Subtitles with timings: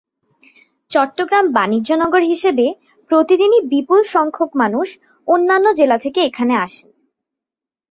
[0.91, 2.65] চট্টগ্রাম বাণিজ্যনগর হিসেবে
[3.11, 4.87] প্রতিদিনই বিপুলসংখ্যক মানুষ
[5.27, 6.89] অন্যান্য জেলা থেকে এখানে আসেন।